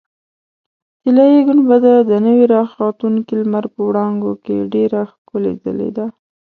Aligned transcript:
طلایي 1.01 1.39
ګنبده 1.47 1.93
د 2.09 2.11
نوي 2.25 2.45
راختونکي 2.55 3.33
لمر 3.41 3.65
په 3.73 3.79
وړانګو 3.87 4.31
کې 4.43 4.69
ډېره 4.73 4.99
ښکلې 5.11 5.53
ځلېدله. 5.63 6.05